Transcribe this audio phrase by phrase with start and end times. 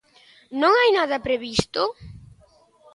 [0.61, 1.81] Non hai nada previsto?